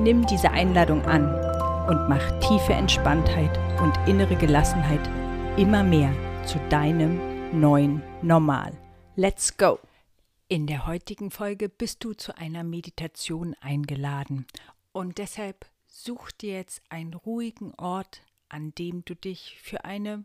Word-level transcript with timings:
Nimm 0.00 0.24
diese 0.26 0.50
Einladung 0.50 1.02
an 1.02 1.26
und 1.86 2.08
mach 2.08 2.30
tiefe 2.40 2.72
Entspanntheit 2.72 3.58
und 3.82 3.92
innere 4.08 4.34
Gelassenheit 4.34 5.06
immer 5.58 5.84
mehr 5.84 6.10
zu 6.46 6.58
deinem 6.70 7.20
neuen 7.52 8.02
Normal. 8.22 8.72
Let's 9.16 9.58
go! 9.58 9.78
In 10.48 10.66
der 10.66 10.86
heutigen 10.86 11.30
Folge 11.30 11.68
bist 11.68 12.02
du 12.02 12.14
zu 12.14 12.34
einer 12.38 12.64
Meditation 12.64 13.54
eingeladen 13.60 14.46
und 14.92 15.18
deshalb 15.18 15.66
such 15.86 16.30
dir 16.30 16.54
jetzt 16.54 16.80
einen 16.88 17.12
ruhigen 17.12 17.74
Ort, 17.74 18.22
an 18.48 18.74
dem 18.76 19.04
du 19.04 19.14
dich 19.14 19.58
für 19.60 19.84
eine 19.84 20.24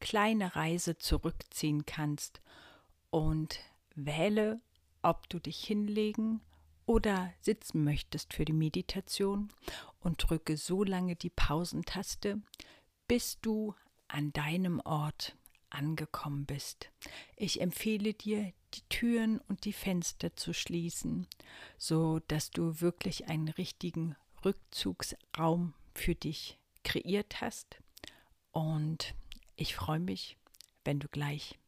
kleine 0.00 0.56
Reise 0.56 0.98
zurückziehen 0.98 1.86
kannst 1.86 2.40
und 3.10 3.60
wähle, 3.94 4.60
ob 5.00 5.28
du 5.28 5.38
dich 5.38 5.62
hinlegen 5.62 6.40
oder 6.86 7.32
sitzen 7.40 7.84
möchtest 7.84 8.34
für 8.34 8.44
die 8.44 8.52
Meditation 8.52 9.52
und 10.00 10.18
drücke 10.18 10.56
so 10.56 10.84
lange 10.84 11.16
die 11.16 11.30
Pausentaste, 11.30 12.40
bis 13.08 13.40
du 13.40 13.74
an 14.08 14.32
deinem 14.32 14.80
Ort 14.80 15.36
angekommen 15.70 16.44
bist. 16.44 16.90
Ich 17.36 17.60
empfehle 17.60 18.14
dir, 18.14 18.52
die 18.74 18.82
Türen 18.88 19.38
und 19.48 19.64
die 19.64 19.72
Fenster 19.72 20.34
zu 20.36 20.52
schließen, 20.52 21.26
so 21.78 22.20
dass 22.28 22.50
du 22.50 22.80
wirklich 22.80 23.28
einen 23.28 23.48
richtigen 23.48 24.16
Rückzugsraum 24.44 25.74
für 25.94 26.14
dich 26.14 26.58
kreiert 26.84 27.40
hast. 27.40 27.78
Und 28.50 29.14
ich 29.56 29.74
freue 29.74 30.00
mich, 30.00 30.36
wenn 30.84 31.00
du 31.00 31.08
gleich 31.08 31.58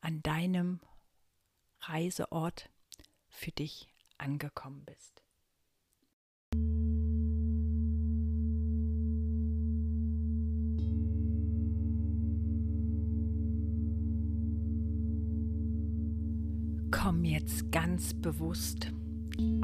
an 0.00 0.22
deinem 0.22 0.80
Reiseort 1.80 2.70
für 3.38 3.52
dich 3.52 3.88
angekommen 4.18 4.82
bist. 4.84 5.22
Komm 16.90 17.24
jetzt 17.24 17.70
ganz 17.70 18.12
bewusst 18.12 18.90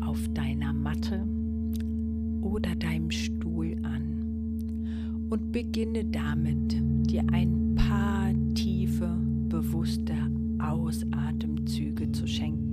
auf 0.06 0.20
deiner 0.34 0.72
Matte 0.72 1.26
oder 2.42 2.76
deinem 2.76 3.10
Stuhl 3.10 3.76
an 3.82 5.26
und 5.30 5.50
beginne 5.50 6.04
damit, 6.04 6.76
dir 7.10 7.24
ein 7.32 7.74
paar 7.74 8.32
tiefe, 8.54 9.08
bewusste 9.48 10.14
Ausatemzüge 10.60 12.12
zu 12.12 12.28
schenken. 12.28 12.63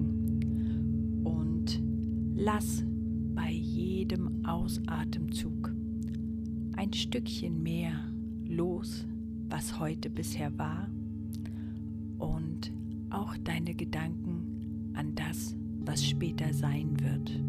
Lass 2.36 2.84
bei 3.36 3.52
jedem 3.52 4.46
Ausatemzug 4.46 5.74
ein 6.76 6.94
Stückchen 6.94 7.62
mehr 7.62 7.94
los, 8.48 9.06
was 9.50 9.80
heute 9.80 10.10
bisher 10.10 10.58
war 10.58 10.90
und 12.18 12.72
auch 13.10 13.36
deine 13.44 13.74
Gedanken 13.76 14.92
an 14.94 15.14
das, 15.16 15.56
was 15.82 16.06
später 16.06 16.54
sein 16.54 17.00
wird. 17.00 17.40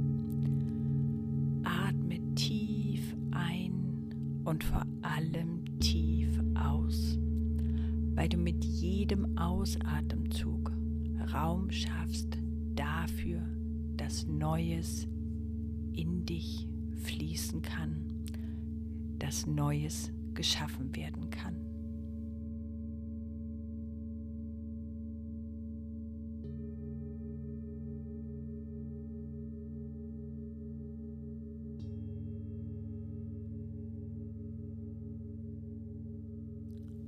Atme 1.64 2.19
tief 2.34 3.16
ein 3.31 4.43
und 4.44 4.64
vor 4.64 4.84
allem 5.03 5.64
tief 5.78 6.28
aus, 6.54 7.19
weil 8.14 8.28
du 8.28 8.37
mit 8.37 8.64
jedem 8.64 9.38
Ausatemzug 9.38 10.72
Raum 11.32 11.70
schaffst 11.70 12.37
dafür, 12.75 13.43
dass 13.97 14.26
Neues 14.26 15.06
in 15.92 16.25
dich 16.25 16.69
fließen 17.03 17.62
kann, 17.62 18.04
dass 19.19 19.47
Neues 19.47 20.12
geschaffen 20.34 20.94
werden 20.97 21.30
kann. 21.30 21.56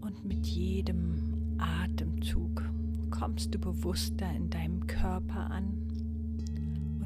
Und 0.00 0.24
mit 0.24 0.46
jedem 0.46 1.56
Atemzug 1.58 2.62
kommst 3.10 3.54
du 3.54 3.58
bewusster 3.58 4.30
in 4.34 4.50
deinem 4.50 4.86
Körper 4.86 5.50
an 5.50 5.93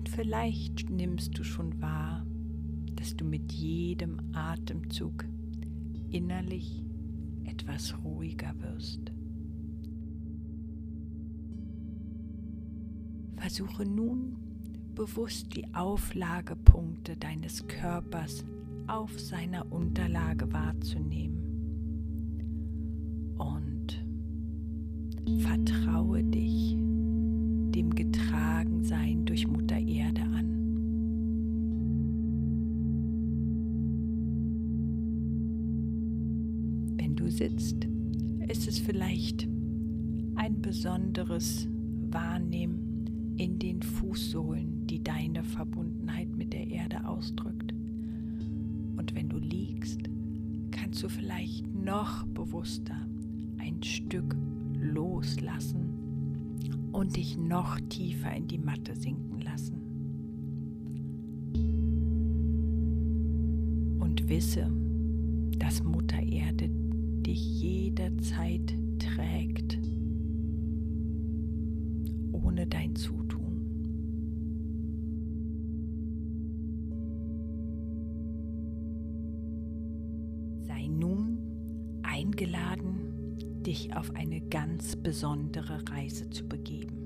vielleicht 0.08 0.90
nimmst 0.90 1.38
du 1.38 1.44
schon 1.44 1.80
wahr, 1.80 2.26
dass 2.96 3.14
du 3.16 3.24
mit 3.24 3.52
jedem 3.52 4.18
Atemzug 4.32 5.24
innerlich 6.10 6.82
etwas 7.44 7.94
ruhiger 8.02 8.54
wirst. 8.60 9.12
Versuche 13.36 13.84
nun 13.84 14.36
bewusst 14.94 15.54
die 15.54 15.72
Auflagepunkte 15.74 17.16
deines 17.16 17.66
Körpers 17.68 18.44
auf 18.88 19.20
seiner 19.20 19.70
Unterlage 19.70 20.52
wahrzunehmen 20.52 21.44
und 23.38 24.04
vertraue 25.40 26.24
dich 26.24 26.74
dem 27.78 27.94
Getragensein 27.94 28.07
sitzt, 37.38 37.86
ist 38.48 38.66
es 38.66 38.80
vielleicht 38.80 39.46
ein 40.34 40.60
besonderes 40.60 41.68
Wahrnehmen 42.10 43.36
in 43.36 43.60
den 43.60 43.80
Fußsohlen, 43.80 44.86
die 44.88 45.02
deine 45.02 45.44
Verbundenheit 45.44 46.36
mit 46.36 46.52
der 46.52 46.68
Erde 46.68 47.06
ausdrückt. 47.06 47.72
Und 48.96 49.14
wenn 49.14 49.28
du 49.28 49.38
liegst, 49.38 50.00
kannst 50.72 51.02
du 51.02 51.08
vielleicht 51.08 51.72
noch 51.72 52.26
bewusster 52.26 52.96
ein 53.58 53.80
Stück 53.84 54.34
loslassen 54.80 56.90
und 56.90 57.16
dich 57.16 57.36
noch 57.36 57.78
tiefer 57.88 58.34
in 58.34 58.48
die 58.48 58.58
Matte 58.58 58.96
sinken 58.96 59.40
lassen. 59.40 59.76
Und 64.00 64.28
wisse, 64.28 64.68
dass 65.58 65.84
Mutter 65.84 66.07
dich 67.28 67.60
jederzeit 67.60 68.74
trägt, 68.98 69.78
ohne 72.32 72.66
dein 72.66 72.96
Zutun. 72.96 73.66
Sei 80.66 80.86
nun 80.86 81.36
eingeladen, 82.02 83.36
dich 83.62 83.94
auf 83.94 84.10
eine 84.16 84.40
ganz 84.40 84.96
besondere 84.96 85.82
Reise 85.90 86.30
zu 86.30 86.48
begeben. 86.48 86.96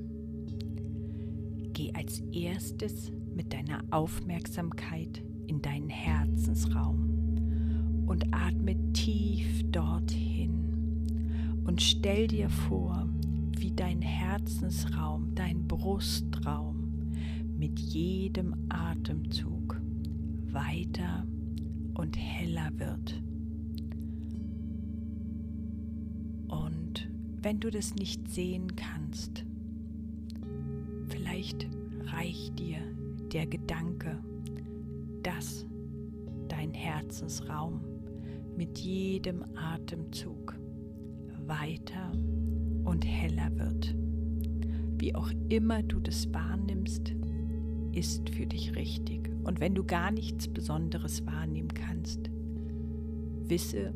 Geh 1.73 1.93
als 1.95 2.21
erstes 2.31 3.11
mit 3.35 3.53
deiner 3.53 3.83
Aufmerksamkeit 3.91 5.25
in 5.49 5.61
deinen 5.61 5.91
Herzensraum 5.91 8.05
und 8.07 8.25
atme 8.33 8.77
tief 8.93 9.63
dorthin 9.71 11.63
und 11.65 11.81
stell 11.81 12.27
dir 12.29 12.49
vor, 12.49 13.09
wie 13.57 13.73
dein 13.73 14.03
Herzensraum, 14.03 15.35
dein 15.35 15.67
Brustraum 15.67 17.13
mit 17.57 17.79
jedem 17.79 18.55
Atemzug 18.69 19.81
weiter 20.51 21.27
und 21.95 22.17
heller 22.17 22.71
wird. 22.77 23.23
wenn 27.43 27.59
du 27.59 27.71
das 27.71 27.95
nicht 27.97 28.29
sehen 28.29 28.77
kannst. 28.77 29.45
Vielleicht 31.09 31.69
reicht 32.05 32.59
dir 32.59 32.79
der 33.33 33.47
Gedanke, 33.47 34.19
dass 35.23 35.67
dein 36.49 36.73
Herzensraum 36.73 37.81
mit 38.57 38.79
jedem 38.79 39.45
Atemzug 39.57 40.55
weiter 41.47 42.13
und 42.85 43.07
heller 43.07 43.51
wird. 43.57 43.95
Wie 44.99 45.15
auch 45.15 45.31
immer 45.49 45.83
du 45.83 46.01
das 46.01 46.33
wahrnimmst, 46.33 47.15
ist 47.93 48.31
für 48.31 48.47
dich 48.47 48.75
richtig. 48.77 49.31
Und 49.45 49.61
wenn 49.61 49.75
du 49.75 49.85
gar 49.85 50.11
nichts 50.11 50.49
Besonderes 50.49 51.27
wahrnehmen 51.27 51.75
kannst, 51.75 52.31
wisse, 53.49 53.93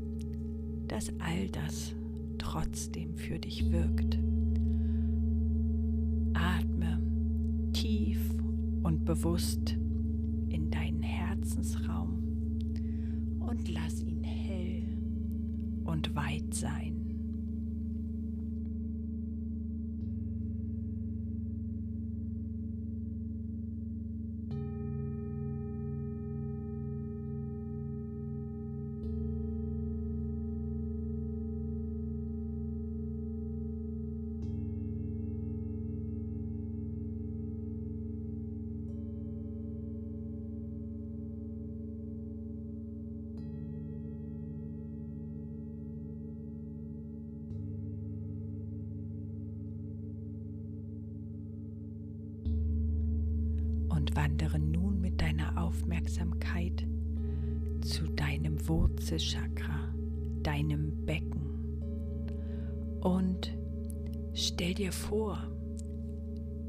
dass 0.89 1.13
all 1.21 1.49
das 1.49 1.95
trotzdem 2.39 3.17
für 3.17 3.39
dich 3.39 3.71
wirkt. 3.71 4.19
Atme 6.35 7.01
tief 7.73 8.19
und 8.83 9.05
bewusst 9.05 9.76
Wurzelchakra, 58.69 59.95
deinem 60.43 61.05
Becken. 61.05 61.81
Und 63.01 63.57
stell 64.35 64.75
dir 64.75 64.93
vor, 64.93 65.39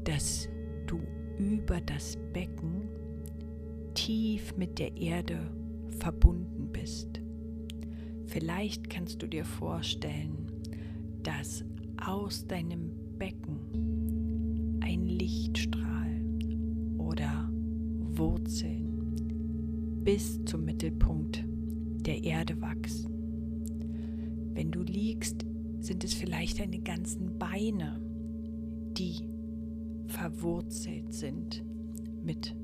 dass 0.04 0.48
du 0.86 1.00
über 1.38 1.80
das 1.80 2.16
Becken 2.32 2.88
tief 3.94 4.56
mit 4.56 4.78
der 4.78 4.96
Erde 4.96 5.38
verbunden 5.98 6.68
bist. 6.72 7.20
Vielleicht 8.26 8.88
kannst 8.90 9.22
du 9.22 9.26
dir 9.26 9.44
vorstellen, 9.44 10.46
dass 11.22 11.64
aus 12.00 12.46
deinem 12.46 12.90
Becken 13.18 14.78
ein 14.80 15.06
Lichtstrahl 15.06 15.88
Wurzeln 18.18 20.00
bis 20.02 20.44
zum 20.44 20.64
Mittelpunkt 20.64 21.44
der 22.08 22.24
Erde 22.24 22.58
wachsen. 22.62 23.10
Wenn 24.54 24.70
du 24.70 24.80
liegst, 24.80 25.44
sind 25.78 26.04
es 26.04 26.14
vielleicht 26.14 26.58
deine 26.58 26.78
ganzen 26.78 27.38
Beine, 27.38 28.00
die 28.96 29.28
verwurzelt 30.06 31.12
sind 31.12 31.62
mit 32.24 32.56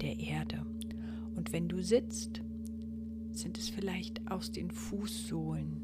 der 0.00 0.18
Erde. 0.18 0.64
Und 1.36 1.52
wenn 1.52 1.68
du 1.68 1.82
sitzt, 1.82 2.40
sind 3.30 3.58
es 3.58 3.68
vielleicht 3.68 4.30
aus 4.30 4.50
den 4.50 4.70
Fußsohlen, 4.70 5.82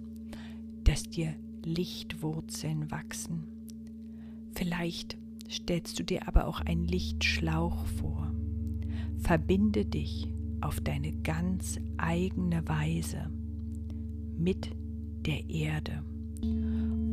dass 0.85 1.03
dir 1.03 1.35
Lichtwurzeln 1.63 2.91
wachsen. 2.91 3.45
Vielleicht 4.53 5.19
stellst 5.51 5.99
du 5.99 6.05
dir 6.05 6.27
aber 6.27 6.47
auch 6.47 6.63
einen 6.63 6.87
Lichtschlauch 6.87 7.85
vor. 7.85 8.33
Verbinde 9.19 9.85
dich 9.85 10.30
auf 10.61 10.81
deine 10.81 11.13
ganz 11.23 11.79
eigene 11.97 12.67
Weise 12.69 13.31
mit 14.39 14.71
der 15.27 15.49
Erde. 15.49 16.03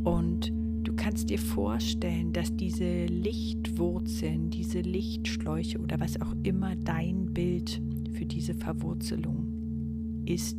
Und 0.04 0.52
du 0.84 0.96
kannst 0.96 1.30
dir 1.30 1.40
vorstellen, 1.40 2.34
dass 2.34 2.56
diese 2.56 3.06
Lichtwurzeln, 3.06 4.50
diese 4.50 4.82
Lichtschläuche 4.82 5.80
oder 5.80 6.00
was 6.00 6.20
auch 6.22 6.34
immer 6.44 6.76
dein 6.76 7.34
Bild 7.34 7.82
für 8.14 8.26
diese 8.26 8.54
Verwurzelung 8.54 10.24
ist, 10.26 10.58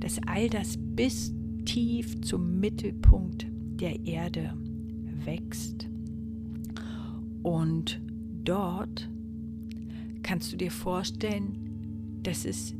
dass 0.00 0.18
all 0.26 0.48
das 0.48 0.78
bis 0.78 1.34
tief 1.64 2.20
zum 2.22 2.60
Mittelpunkt 2.60 3.46
der 3.78 4.04
Erde 4.06 4.54
wächst 5.24 5.88
und 7.42 8.00
dort 8.44 9.08
kannst 10.22 10.52
du 10.52 10.56
dir 10.56 10.70
vorstellen, 10.70 11.61
dass 12.22 12.44
es 12.44 12.74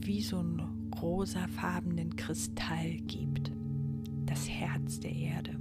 wie 0.00 0.20
so 0.20 0.38
einen 0.38 0.62
rosafarbenen 1.00 2.16
Kristall 2.16 2.96
gibt, 3.06 3.52
das 4.26 4.48
Herz 4.48 5.00
der 5.00 5.14
Erde. 5.14 5.56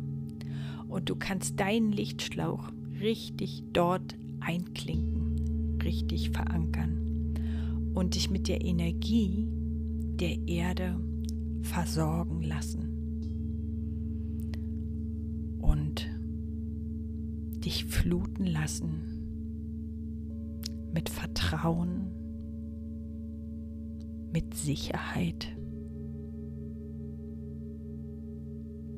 Und 0.87 1.09
du 1.09 1.15
kannst 1.15 1.59
deinen 1.59 1.91
Lichtschlauch 1.91 2.71
richtig 2.99 3.63
dort 3.73 4.15
einklinken, 4.39 5.79
richtig 5.83 6.29
verankern 6.31 6.99
und 7.93 8.15
dich 8.15 8.29
mit 8.29 8.47
der 8.47 8.63
Energie 8.63 9.47
der 10.19 10.47
Erde 10.47 10.99
versorgen 11.61 12.43
lassen. 12.43 12.89
Und 15.59 16.09
dich 17.65 17.85
fluten 17.85 18.45
lassen 18.45 19.01
mit 20.93 21.09
Vertrauen, 21.09 22.11
mit 24.33 24.56
Sicherheit, 24.56 25.56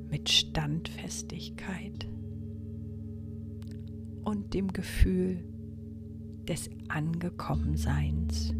mit 0.09 0.29
Standfestigkeit 0.29 2.07
und 4.23 4.53
dem 4.53 4.71
Gefühl 4.71 5.43
des 6.47 6.69
Angekommenseins. 6.87 8.53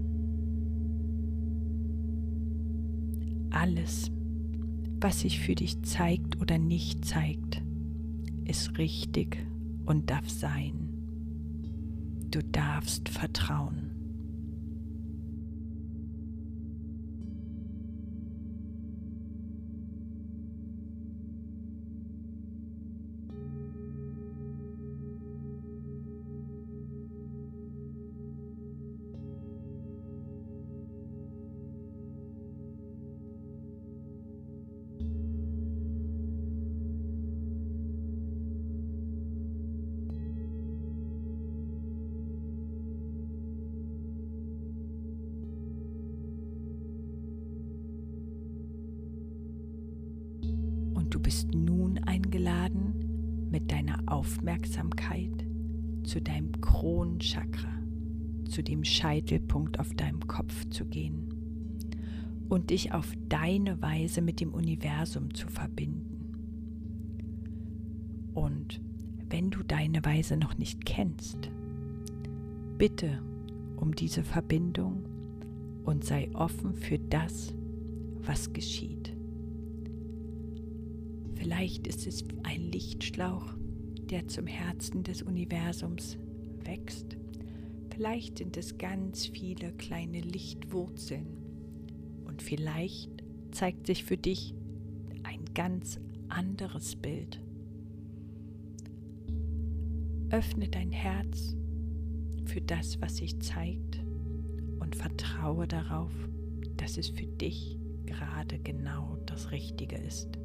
Alles, 3.52 4.12
was 5.00 5.22
sich 5.22 5.40
für 5.40 5.56
dich 5.56 5.82
zeigt 5.84 6.42
oder 6.42 6.58
nicht 6.58 7.06
zeigt, 7.06 7.64
ist 8.44 8.78
richtig 8.78 9.38
und 9.86 10.10
darf 10.10 10.30
sein. 10.30 10.90
Du 12.32 12.44
darfst 12.44 13.08
vertrauen. 13.08 13.95
Zu 56.16 56.22
deinem 56.22 56.62
Kronchakra, 56.62 57.78
zu 58.50 58.64
dem 58.64 58.86
Scheitelpunkt 58.86 59.82
auf 59.82 59.94
deinem 59.96 60.26
Kopf 60.26 60.64
zu 60.70 60.86
gehen 60.86 61.28
und 62.48 62.70
dich 62.70 62.94
auf 62.94 63.12
deine 63.28 63.82
Weise 63.82 64.22
mit 64.22 64.40
dem 64.40 64.54
Universum 64.54 65.34
zu 65.34 65.50
verbinden. 65.50 66.32
Und 68.34 68.80
wenn 69.30 69.50
du 69.50 69.62
deine 69.62 70.06
Weise 70.06 70.38
noch 70.38 70.58
nicht 70.58 70.86
kennst, 70.86 71.52
bitte 72.78 73.22
um 73.76 73.94
diese 73.94 74.24
Verbindung 74.24 75.04
und 75.84 76.06
sei 76.06 76.30
offen 76.34 76.76
für 76.76 76.98
das, 76.98 77.54
was 78.22 78.54
geschieht. 78.54 79.14
Vielleicht 81.34 81.88
ist 81.88 82.08
es 82.08 82.24
ein 82.44 82.72
Lichtschlauch, 82.72 83.54
der 84.06 84.28
zum 84.28 84.48
Herzen 84.48 85.04
des 85.04 85.22
Universums 85.22 86.18
wächst. 86.64 87.18
Vielleicht 87.94 88.40
sind 88.40 88.58
es 88.58 88.78
ganz 88.78 89.26
viele 89.28 89.72
kleine 89.74 90.20
Lichtwurzeln 90.20 91.28
und 92.26 92.42
vielleicht 92.42 93.24
zeigt 93.52 93.88
sich 93.88 94.04
für 94.04 94.18
dich 94.18 94.54
ein 95.24 95.46
ganz 95.54 96.00
anderes 96.28 96.96
Bild. 96.96 97.42
Öffne 100.30 100.68
dein 100.68 100.92
Herz 100.92 101.56
für 102.46 102.62
das, 102.62 103.00
was 103.02 103.18
sich 103.18 103.40
zeigt 103.40 104.04
und 104.80 104.96
vertraue 104.96 105.68
darauf, 105.68 106.12
dass 106.78 106.98
es 106.98 107.10
für 107.10 107.28
dich 107.28 107.80
gerade 108.06 108.60
genau 108.60 109.18
das 109.26 109.52
Richtige 109.52 109.96
ist. 109.96 110.38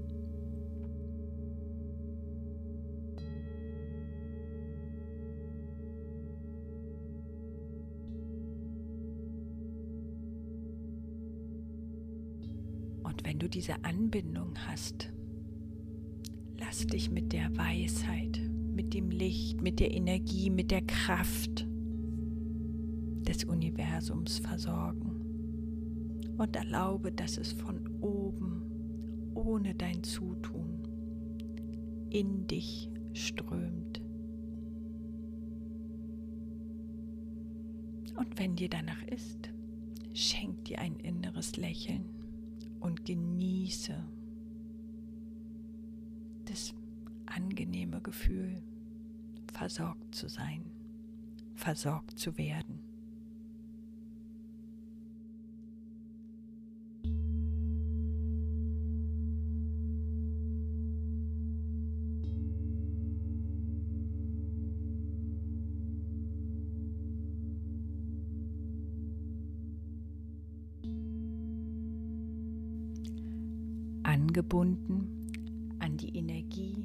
Du 13.41 13.49
diese 13.49 13.85
Anbindung 13.85 14.55
hast, 14.67 15.11
lass 16.59 16.87
dich 16.87 17.11
mit 17.11 17.33
der 17.33 17.57
Weisheit, 17.57 18.41
mit 18.75 18.93
dem 18.95 19.11
Licht, 19.11 19.63
mit 19.63 19.81
der 19.81 19.93
Energie, 19.93 20.51
mit 20.51 20.71
der 20.71 20.83
Kraft 20.83 21.67
des 23.27 23.45
Universums 23.45 24.39
versorgen 24.39 26.35
und 26.37 26.55
erlaube, 26.55 27.13
dass 27.13 27.39
es 27.39 27.53
von 27.53 27.89
oben, 28.01 28.63
ohne 29.35 29.75
dein 29.75 30.03
Zutun, 30.03 30.87
in 32.11 32.47
dich 32.47 32.91
strömt. 33.15 34.03
Und 38.17 38.39
wenn 38.39 38.55
dir 38.57 38.69
danach 38.69 39.03
ist, 39.05 39.51
schenk 40.13 40.65
dir 40.67 40.81
ein 40.81 40.97
inneres 40.97 41.57
Lächeln 41.57 42.20
und 42.81 43.05
genieße 43.05 43.95
das 46.47 46.75
angenehme 47.27 48.01
Gefühl, 48.01 48.63
versorgt 49.53 50.15
zu 50.15 50.29
sein, 50.29 50.65
versorgt 51.55 52.19
zu 52.19 52.37
werden. 52.37 52.80
Angebunden 74.51 75.77
an 75.79 75.97
die 75.97 76.17
Energie 76.17 76.85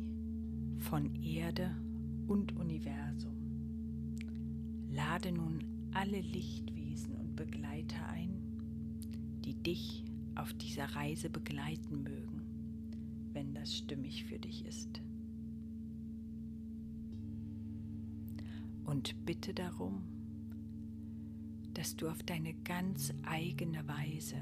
von 0.77 1.15
Erde 1.23 1.75
und 2.27 2.55
Universum. 2.55 3.33
Lade 4.91 5.31
nun 5.31 5.63
alle 5.91 6.21
Lichtwesen 6.21 7.15
und 7.15 7.35
Begleiter 7.35 8.07
ein, 8.09 8.29
die 9.43 9.55
dich 9.55 10.05
auf 10.35 10.53
dieser 10.53 10.85
Reise 10.95 11.29
begleiten 11.31 12.03
mögen, 12.03 12.41
wenn 13.33 13.55
das 13.55 13.75
stimmig 13.75 14.25
für 14.25 14.37
dich 14.37 14.63
ist. 14.65 15.01
Und 18.85 19.15
bitte 19.25 19.55
darum, 19.55 20.03
dass 21.73 21.95
du 21.95 22.09
auf 22.09 22.21
deine 22.21 22.53
ganz 22.63 23.11
eigene 23.23 23.87
Weise 23.87 24.37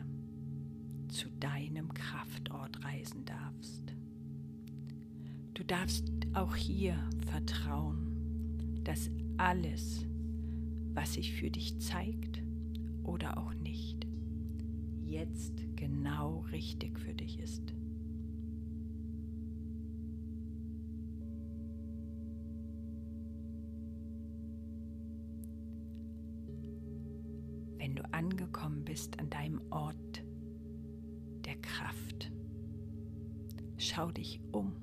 zu 1.14 1.30
deinem 1.40 1.94
Kraftort 1.94 2.84
reisen 2.84 3.24
darfst. 3.24 3.94
Du 5.54 5.64
darfst 5.64 6.12
auch 6.34 6.56
hier 6.56 6.98
vertrauen, 7.28 8.82
dass 8.84 9.12
alles, 9.38 10.08
was 10.94 11.14
sich 11.14 11.34
für 11.34 11.52
dich 11.52 11.80
zeigt 11.80 12.42
oder 13.04 13.38
auch 13.38 13.54
nicht, 13.54 14.08
jetzt 15.06 15.64
genau 15.76 16.40
richtig 16.52 17.00
für 17.00 17.14
dich 17.14 17.40
ist. 17.40 17.76
Wenn 27.78 27.96
du 27.96 28.04
angekommen 28.12 28.84
bist 28.84 29.20
an 29.20 29.30
deinem 29.30 29.62
Ort 29.70 30.23
Kraft. 31.74 32.32
Schau 33.78 34.12
dich 34.12 34.40
um. 34.52 34.74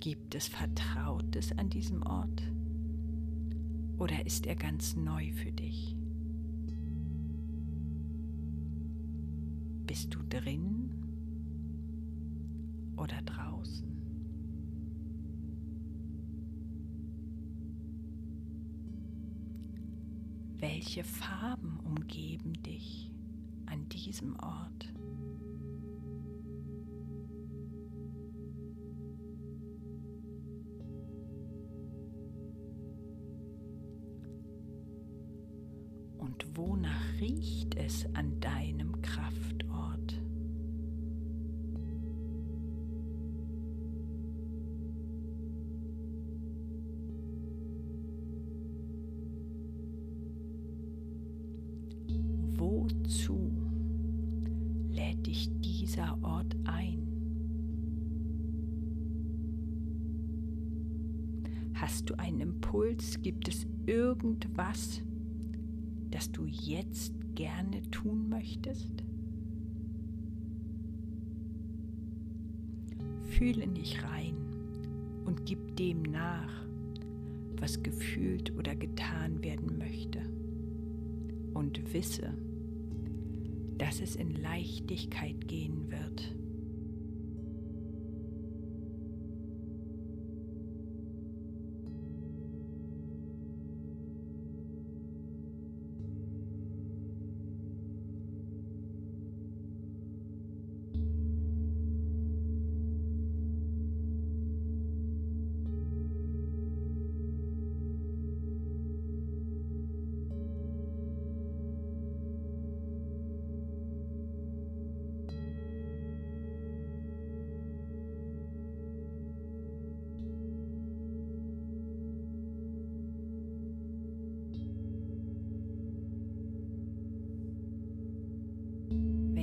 Gibt 0.00 0.34
es 0.34 0.48
Vertrautes 0.48 1.56
an 1.56 1.70
diesem 1.70 2.02
Ort? 2.02 2.42
Oder 3.98 4.26
ist 4.26 4.46
er 4.46 4.56
ganz 4.56 4.96
neu 4.96 5.30
für 5.30 5.52
dich? 5.52 5.94
Bist 9.86 10.12
du 10.12 10.18
drin 10.28 10.90
oder 12.96 13.22
draußen? 13.22 13.88
Welche 20.58 21.04
Farben 21.04 21.78
umgeben 21.84 22.54
dich? 22.64 23.10
An 23.70 23.88
diesem 23.88 24.34
Ort. 24.40 24.92
Und 36.18 36.56
wonach 36.56 36.90
riecht 37.20 37.76
es 37.76 38.06
an 38.14 38.40
deinem 38.40 39.00
Kraftort? 39.02 40.19
Irgendwas, 64.60 65.00
das 66.10 66.30
du 66.32 66.44
jetzt 66.44 67.14
gerne 67.34 67.82
tun 67.90 68.28
möchtest? 68.28 68.90
Fühle 73.30 73.66
dich 73.68 74.02
rein 74.02 74.34
und 75.24 75.46
gib 75.46 75.76
dem 75.76 76.02
nach, 76.02 76.52
was 77.58 77.82
gefühlt 77.82 78.54
oder 78.56 78.74
getan 78.74 79.42
werden 79.42 79.78
möchte. 79.78 80.20
Und 81.54 81.92
wisse, 81.94 82.34
dass 83.78 84.00
es 84.00 84.16
in 84.16 84.34
Leichtigkeit 84.34 85.48
gehen 85.48 85.90
wird. 85.90 86.34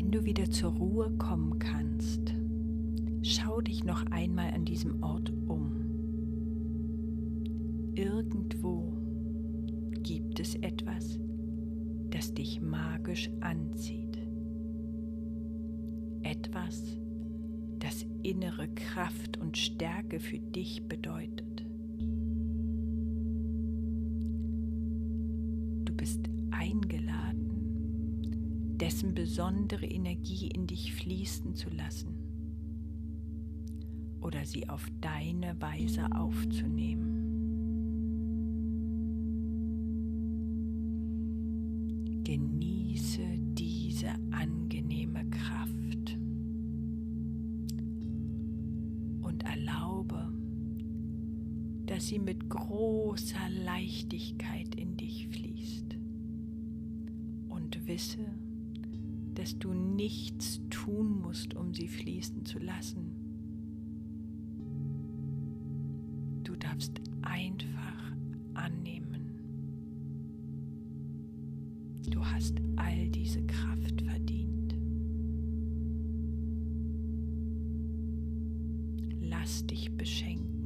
Wenn 0.08 0.22
du 0.22 0.24
wieder 0.24 0.50
zur 0.50 0.72
Ruhe 0.72 1.12
kommen 1.18 1.60
kannst, 1.60 2.34
schau 3.24 3.60
dich 3.60 3.84
noch 3.84 4.06
einmal 4.06 4.52
an 4.54 4.64
diesem 4.64 5.04
Ort 5.04 5.34
um. 5.50 5.74
Irgendwo 7.94 8.94
es 10.40 10.56
etwas, 10.56 11.20
das 12.10 12.34
dich 12.34 12.62
magisch 12.62 13.30
anzieht. 13.42 14.18
Etwas, 16.22 16.98
das 17.80 18.06
innere 18.24 18.70
Kraft 18.70 19.36
und 19.36 19.58
Stärke 19.58 20.22
für 20.22 20.40
dich 20.40 20.88
bedeutet. 20.88 21.47
Besondere 29.48 29.86
Energie 29.86 30.48
in 30.48 30.68
dich 30.68 30.94
fließen 30.94 31.56
zu 31.56 31.70
lassen 31.70 32.18
oder 34.20 34.44
sie 34.46 34.68
auf 34.68 34.86
deine 35.00 35.56
Weise 35.62 36.06
aufzunehmen. 36.12 37.24
Genieße 42.25 43.22
diese 43.54 44.10
angenehme 44.32 45.24
Kraft 45.30 46.18
und 49.22 49.44
erlaube, 49.46 50.30
dass 51.86 52.08
sie 52.08 52.20
mit 52.20 52.50
großer 52.50 53.50
Leichtigkeit 53.63 54.75
in 54.75 54.98
dich 54.98 55.30
fließt. 55.30 55.96
Und 57.48 57.88
wisse, 57.88 58.25
dass 59.48 59.60
du 59.60 59.74
nichts 59.74 60.60
tun 60.70 61.22
musst, 61.22 61.54
um 61.54 61.74
sie 61.74 61.88
fließen 61.88 62.44
zu 62.44 62.60
lassen. 62.60 63.16
Du 66.44 66.54
darfst 66.58 67.00
einfach 67.22 68.12
annehmen. 68.56 69.39
Du 72.10 72.20
hast 72.25 72.56
all 72.75 73.08
diese 73.08 73.42
Kraft 73.44 74.01
verdient. 74.01 74.75
Lass 79.22 79.66
dich 79.66 79.96
beschenken. 79.96 80.57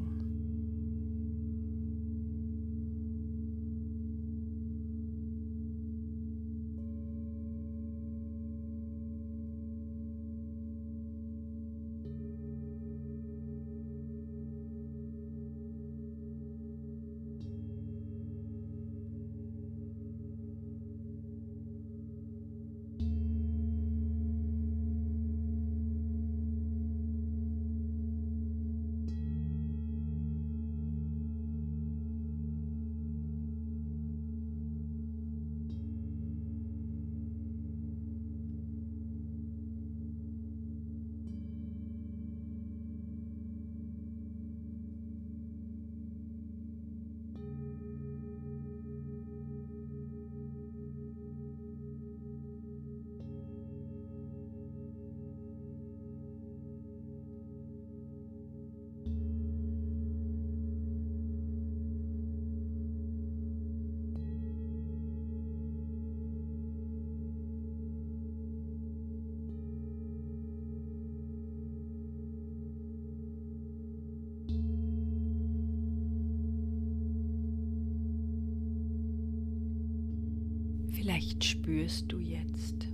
Vielleicht 81.12 81.44
spürst 81.44 82.10
du 82.10 82.20
jetzt, 82.20 82.88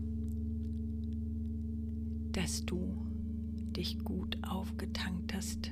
dass 2.31 2.65
du 2.65 2.97
dich 3.75 3.99
gut 3.99 4.39
aufgetankt 4.41 5.35
hast 5.35 5.71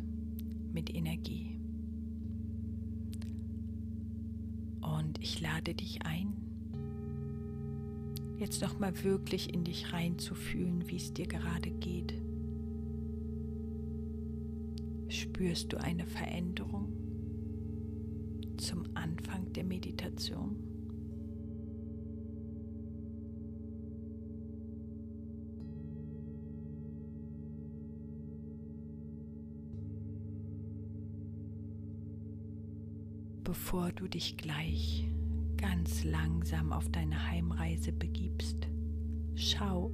mit 0.72 0.94
Energie. 0.94 1.58
Und 4.80 5.20
ich 5.22 5.42
lade 5.42 5.74
dich 5.74 6.06
ein, 6.06 6.34
jetzt 8.38 8.62
noch 8.62 8.78
mal 8.78 8.94
wirklich 9.04 9.52
in 9.52 9.64
dich 9.64 9.92
reinzufühlen, 9.92 10.88
wie 10.88 10.98
es 10.98 11.16
dir 11.16 11.26
gerade 11.26 11.72
geht. 11.72 12.14
Spürst 15.08 15.74
du 15.74 15.78
eine 15.82 16.06
Veränderung 16.06 16.94
zum 18.58 18.86
Anfang 18.94 19.52
der 19.54 19.64
Meditation? 19.64 20.65
Bevor 33.46 33.92
du 33.92 34.08
dich 34.08 34.36
gleich 34.38 35.08
ganz 35.56 36.04
langsam 36.04 36.74
auf 36.74 36.90
deine 36.90 37.30
Heimreise 37.30 37.94
begibst, 37.94 38.68
schau, 39.36 39.94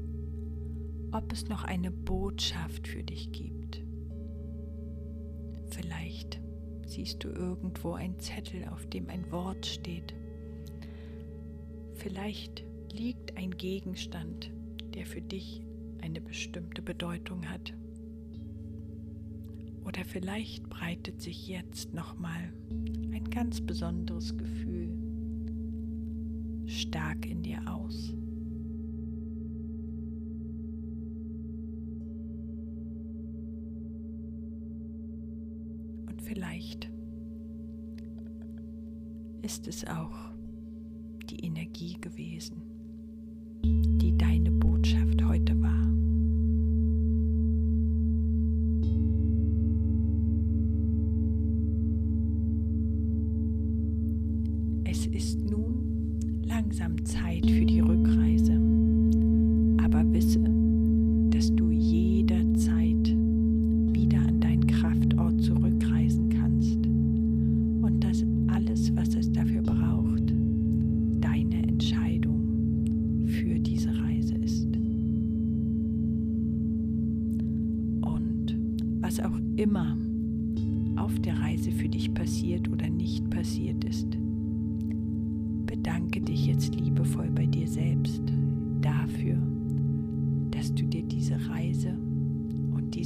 ob 1.12 1.32
es 1.34 1.48
noch 1.50 1.66
eine 1.66 1.92
Botschaft 1.92 2.88
für 2.88 3.04
dich 3.04 3.32
gibt. 3.32 3.84
Vielleicht 5.70 6.42
siehst 6.88 7.24
du 7.24 7.28
irgendwo 7.28 7.94
einen 7.94 8.20
Zettel, 8.20 8.68
auf 8.70 8.86
dem 8.88 9.10
ein 9.10 9.30
Wort 9.32 9.66
steht. 9.66 10.14
Vielleicht 11.96 12.64
liegt 12.94 13.38
ein 13.38 13.52
Gegenstand, 13.52 14.50
der 14.96 15.06
für 15.06 15.22
dich 15.22 15.62
eine 16.02 16.22
bestimmte 16.22 16.82
Bedeutung 16.82 17.48
hat. 17.50 17.74
Oder 19.84 20.06
vielleicht 20.06 20.70
breitet 20.70 21.22
sich 21.22 21.48
jetzt 21.48 21.94
nochmal 21.94 22.54
ein 23.24 23.30
ganz 23.30 23.62
besonderes 23.62 24.36
Gefühl 24.38 24.90
stark 26.66 27.30
in 27.30 27.42
dir 27.44 27.60
aus. 27.68 28.14
Und 36.08 36.22
vielleicht 36.22 36.92
ist 39.42 39.68
es 39.68 39.86
auch 39.86 40.32
die 41.30 41.46
Energie 41.46 41.98
gewesen, 42.00 42.62
langsam 56.44 57.04
Zeit 57.06 57.46
für 57.46 57.66
die 57.66 57.80
Rückreise. 57.80 58.54
Aber 59.84 60.04
wisse, 60.14 60.40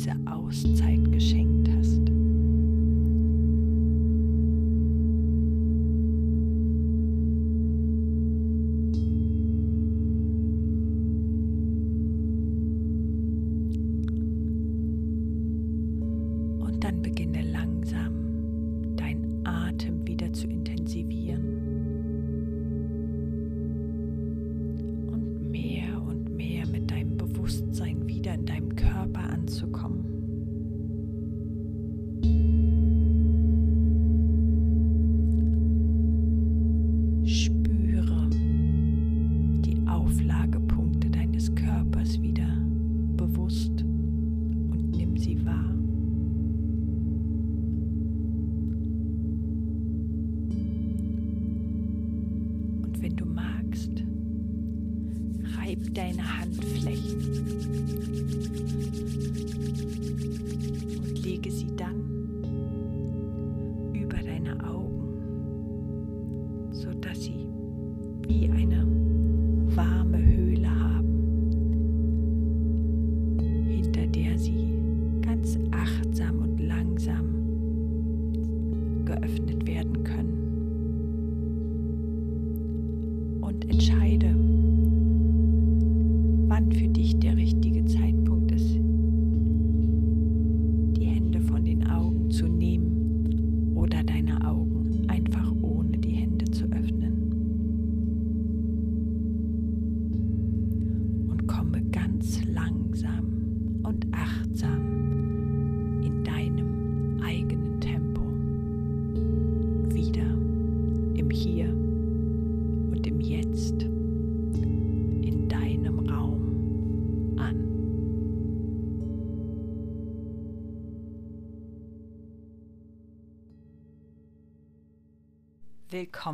diese 0.06 0.15
Auszeit 0.26 1.12
geschenkt 1.12 1.68
hast. 1.80 2.14
Handflächen 56.56 57.20
und 61.04 61.24
lege 61.24 61.52
sie 61.52 61.76
dann 61.76 62.00
über 63.94 64.18
deine 64.18 64.58
Augen, 64.65 65.10
sodass 66.72 67.24
sie 67.24 67.46
wie 68.28 68.50
eine 68.50 68.94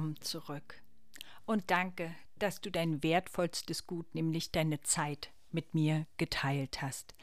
Willkommen 0.02 0.22
zurück 0.22 0.82
und 1.46 1.70
danke, 1.70 2.16
dass 2.40 2.60
du 2.60 2.72
dein 2.72 3.04
wertvollstes 3.04 3.86
Gut, 3.86 4.16
nämlich 4.16 4.52
deine 4.52 4.82
Zeit, 4.82 5.30
mit 5.52 5.76
mir 5.76 6.08
geteilt 6.18 6.82
hast. 6.82 7.14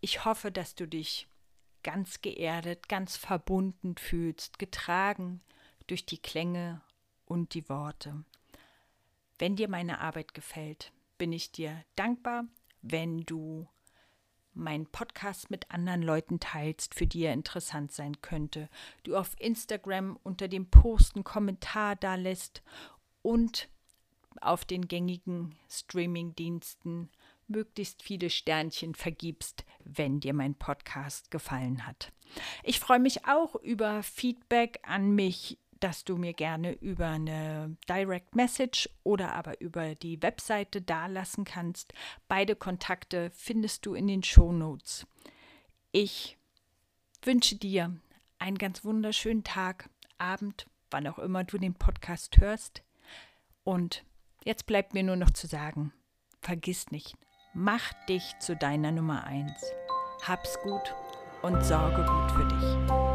Ich 0.00 0.24
hoffe, 0.24 0.52
dass 0.52 0.76
du 0.76 0.86
dich 0.86 1.26
ganz 1.82 2.20
geerdet, 2.22 2.88
ganz 2.88 3.16
verbunden 3.16 3.96
fühlst, 3.96 4.60
getragen 4.60 5.40
durch 5.88 6.06
die 6.06 6.22
Klänge 6.22 6.80
und 7.24 7.54
die 7.54 7.68
Worte. 7.68 8.24
Wenn 9.40 9.56
dir 9.56 9.68
meine 9.68 10.00
Arbeit 10.00 10.32
gefällt, 10.32 10.92
bin 11.18 11.32
ich 11.32 11.50
dir 11.50 11.84
dankbar, 11.96 12.44
wenn 12.82 13.22
du 13.22 13.68
meinen 14.58 14.86
Podcast 14.86 15.50
mit 15.50 15.70
anderen 15.70 16.02
Leuten 16.02 16.40
teilst, 16.40 16.94
für 16.94 17.06
die 17.06 17.22
er 17.22 17.32
interessant 17.32 17.92
sein 17.92 18.20
könnte. 18.20 18.68
Du 19.04 19.16
auf 19.16 19.34
Instagram 19.38 20.18
unter 20.22 20.48
dem 20.48 20.66
Post 20.66 21.14
einen 21.14 21.24
Kommentar 21.24 21.96
da 21.96 22.16
lässt 22.16 22.62
und 23.22 23.68
auf 24.40 24.64
den 24.64 24.88
gängigen 24.88 25.54
Streaming-Diensten 25.68 27.10
möglichst 27.48 28.02
viele 28.02 28.30
Sternchen 28.30 28.94
vergibst, 28.94 29.64
wenn 29.84 30.20
dir 30.20 30.34
mein 30.34 30.54
Podcast 30.54 31.30
gefallen 31.30 31.86
hat. 31.86 32.12
Ich 32.62 32.78
freue 32.78 32.98
mich 32.98 33.26
auch 33.26 33.54
über 33.56 34.02
Feedback 34.02 34.80
an 34.82 35.12
mich 35.12 35.58
dass 35.80 36.04
du 36.04 36.16
mir 36.16 36.32
gerne 36.32 36.72
über 36.72 37.08
eine 37.08 37.76
Direct 37.88 38.34
Message 38.34 38.88
oder 39.04 39.34
aber 39.34 39.60
über 39.60 39.94
die 39.94 40.22
Webseite 40.22 40.82
dalassen 40.82 41.44
kannst. 41.44 41.92
Beide 42.28 42.56
Kontakte 42.56 43.30
findest 43.34 43.86
du 43.86 43.94
in 43.94 44.06
den 44.06 44.22
Show 44.22 44.52
Notes. 44.52 45.06
Ich 45.92 46.38
wünsche 47.22 47.56
dir 47.56 47.96
einen 48.38 48.58
ganz 48.58 48.84
wunderschönen 48.84 49.44
Tag, 49.44 49.90
Abend, 50.18 50.66
wann 50.90 51.06
auch 51.06 51.18
immer 51.18 51.44
du 51.44 51.58
den 51.58 51.74
Podcast 51.74 52.38
hörst. 52.38 52.82
Und 53.64 54.04
jetzt 54.44 54.66
bleibt 54.66 54.94
mir 54.94 55.02
nur 55.02 55.16
noch 55.16 55.30
zu 55.30 55.46
sagen, 55.46 55.92
vergiss 56.40 56.90
nicht, 56.90 57.16
mach 57.54 57.92
dich 58.08 58.34
zu 58.40 58.56
deiner 58.56 58.92
Nummer 58.92 59.24
eins. 59.24 59.62
Hab's 60.26 60.58
gut 60.62 60.94
und 61.42 61.62
sorge 61.64 62.04
gut 62.04 62.32
für 62.32 62.48
dich. 62.48 63.07